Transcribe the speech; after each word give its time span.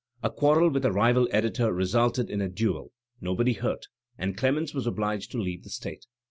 A 0.23 0.31
quarrel 0.31 0.69
with 0.69 0.83
a 0.83 0.91
rival 0.91 1.27
editor 1.29 1.71
resulted 1.71 2.31
in 2.31 2.41
a 2.41 2.49
duel 2.49 2.91
(nobody 3.21 3.53
hurt), 3.53 3.85
and 4.17 4.35
Clemens 4.35 4.73
was 4.73 4.87
obliged 4.87 5.29
to 5.33 5.37
leave 5.37 5.63
the 5.63 5.69
state. 5.69 6.07